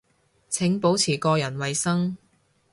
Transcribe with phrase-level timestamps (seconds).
[0.49, 2.17] 請保持個人衛生